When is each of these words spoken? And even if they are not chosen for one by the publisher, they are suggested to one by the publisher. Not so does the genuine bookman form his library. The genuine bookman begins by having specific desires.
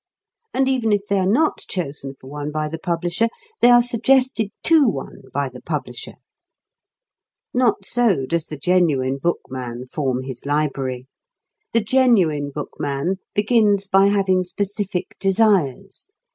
And 0.51 0.67
even 0.67 0.91
if 0.91 1.01
they 1.07 1.19
are 1.19 1.29
not 1.29 1.59
chosen 1.69 2.15
for 2.15 2.25
one 2.25 2.51
by 2.51 2.67
the 2.67 2.79
publisher, 2.79 3.27
they 3.59 3.69
are 3.69 3.83
suggested 3.83 4.49
to 4.63 4.87
one 4.87 5.21
by 5.31 5.47
the 5.47 5.61
publisher. 5.61 6.15
Not 7.53 7.85
so 7.85 8.25
does 8.25 8.47
the 8.47 8.57
genuine 8.57 9.19
bookman 9.21 9.85
form 9.85 10.23
his 10.23 10.43
library. 10.43 11.05
The 11.73 11.81
genuine 11.81 12.49
bookman 12.49 13.17
begins 13.35 13.85
by 13.85 14.07
having 14.07 14.43
specific 14.43 15.17
desires. 15.19 16.07